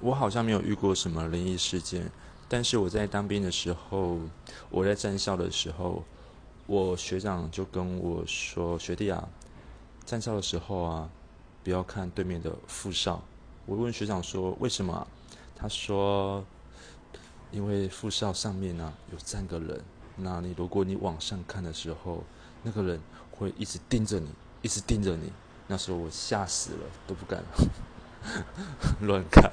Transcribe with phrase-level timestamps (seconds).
[0.00, 2.10] 我好像没有遇过什么灵异事件，
[2.48, 4.20] 但是我在当兵的时候，
[4.70, 6.04] 我在站校的时候，
[6.66, 9.28] 我学长就跟我说：“学弟啊，
[10.04, 11.10] 站校的时候啊，
[11.64, 13.20] 不要看对面的副哨。”
[13.66, 15.06] 我问学长说：“为什么？”
[15.56, 16.44] 他说
[17.50, 19.82] ：“因为副哨上面呢有三个人，
[20.14, 22.22] 那你如果你往上看的时候，
[22.62, 23.00] 那个人
[23.32, 24.28] 会一直盯着你，
[24.62, 25.32] 一直盯着你。
[25.66, 27.42] ”那时候我吓死了，都不敢
[29.00, 29.50] 乱看。